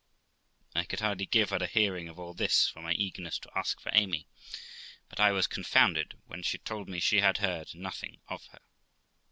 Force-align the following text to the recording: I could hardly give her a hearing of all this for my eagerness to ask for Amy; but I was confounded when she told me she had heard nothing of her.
I 0.73 0.83
could 0.83 1.01
hardly 1.01 1.27
give 1.27 1.51
her 1.51 1.57
a 1.61 1.67
hearing 1.67 2.09
of 2.09 2.17
all 2.17 2.33
this 2.33 2.67
for 2.67 2.81
my 2.81 2.93
eagerness 2.93 3.37
to 3.37 3.55
ask 3.55 3.79
for 3.79 3.91
Amy; 3.93 4.25
but 5.09 5.19
I 5.19 5.31
was 5.31 5.45
confounded 5.45 6.15
when 6.25 6.41
she 6.41 6.57
told 6.57 6.89
me 6.89 6.99
she 6.99 7.19
had 7.19 7.37
heard 7.37 7.75
nothing 7.75 8.19
of 8.27 8.43
her. 8.47 8.61